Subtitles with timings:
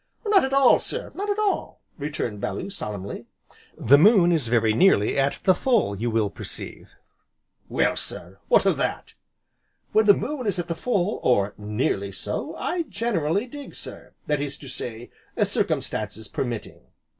[0.25, 3.27] "Not at all, sir not at all," returned Bellew solemnly,
[3.77, 6.89] "the moon is very nearly at the full, you will perceive."
[7.69, 9.13] "Well, sir, and what of that?"
[9.91, 14.41] "When the moon is at the full, or nearly so, I generally dig, sir, that
[14.41, 15.11] is to say,
[15.43, 16.79] circumstances permitting."